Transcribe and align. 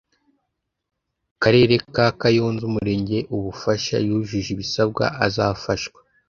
karere 1.43 1.75
ka 1.95 2.07
kayonza 2.19 2.63
umurenge 2.69 3.17
wa 3.31 3.35
ubufasha 3.37 3.95
yujuje 4.07 4.49
ibasabwa 4.51 5.03
azafashwa 5.25 5.99